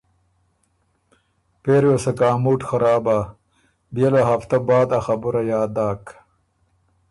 پېری 1.61 1.87
وه 1.89 1.97
سکه 2.03 2.25
ا 2.33 2.33
مُوډ 2.43 2.59
خراب 2.69 3.01
بۀ، 3.05 3.17
بيې 3.93 4.07
له 4.13 4.21
هفته 4.29 4.55
بعد 4.67 4.89
ا 4.97 4.99
خبُره 5.07 5.41
یاد 5.51 5.69
داک۔ 5.77 6.03